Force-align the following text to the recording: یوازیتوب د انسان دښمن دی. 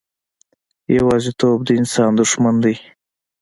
یوازیتوب 0.97 1.59
د 1.67 1.69
انسان 1.79 2.11
دښمن 2.19 2.55
دی. 2.63 2.75